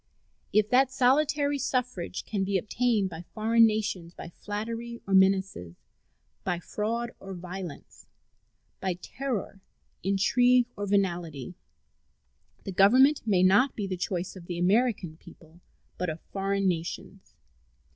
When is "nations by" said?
3.67-4.29